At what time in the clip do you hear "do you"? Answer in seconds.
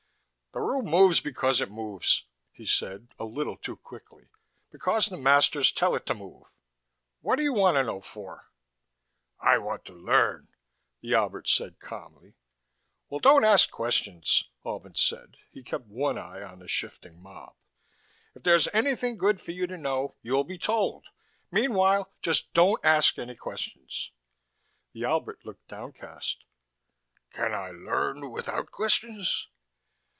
7.37-7.53